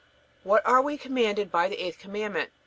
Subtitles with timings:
[0.41, 2.49] What are we commanded by the eighth Commandment?